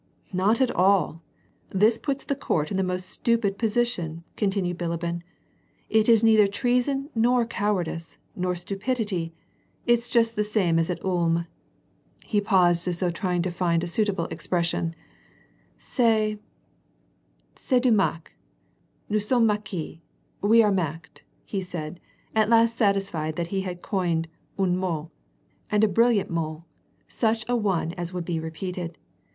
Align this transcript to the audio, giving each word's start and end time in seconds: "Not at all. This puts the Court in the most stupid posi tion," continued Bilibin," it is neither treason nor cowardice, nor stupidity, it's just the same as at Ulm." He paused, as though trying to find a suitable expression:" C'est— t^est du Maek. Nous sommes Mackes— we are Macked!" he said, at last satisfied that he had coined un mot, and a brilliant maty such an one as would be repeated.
"Not 0.33 0.61
at 0.61 0.71
all. 0.71 1.21
This 1.69 1.99
puts 1.99 2.25
the 2.25 2.35
Court 2.35 2.71
in 2.71 2.77
the 2.77 2.81
most 2.81 3.05
stupid 3.07 3.59
posi 3.59 3.85
tion," 3.85 4.23
continued 4.35 4.79
Bilibin," 4.79 5.21
it 5.99 6.09
is 6.09 6.23
neither 6.23 6.47
treason 6.47 7.11
nor 7.13 7.45
cowardice, 7.45 8.17
nor 8.35 8.55
stupidity, 8.55 9.31
it's 9.85 10.09
just 10.09 10.35
the 10.35 10.43
same 10.43 10.79
as 10.79 10.89
at 10.89 11.05
Ulm." 11.05 11.45
He 12.25 12.41
paused, 12.41 12.87
as 12.87 12.99
though 12.99 13.11
trying 13.11 13.43
to 13.43 13.51
find 13.51 13.83
a 13.83 13.85
suitable 13.85 14.25
expression:" 14.31 14.95
C'est— 15.77 16.39
t^est 17.55 17.79
du 17.83 17.91
Maek. 17.91 18.29
Nous 19.07 19.23
sommes 19.23 19.45
Mackes— 19.47 19.99
we 20.49 20.63
are 20.63 20.71
Macked!" 20.71 21.21
he 21.53 21.61
said, 21.61 21.99
at 22.33 22.49
last 22.49 22.75
satisfied 22.75 23.35
that 23.35 23.49
he 23.49 23.61
had 23.61 23.83
coined 23.83 24.27
un 24.57 24.75
mot, 24.75 25.11
and 25.69 25.83
a 25.83 25.87
brilliant 25.87 26.31
maty 26.31 26.63
such 27.07 27.47
an 27.47 27.61
one 27.61 27.91
as 27.93 28.11
would 28.11 28.25
be 28.25 28.39
repeated. 28.39 28.97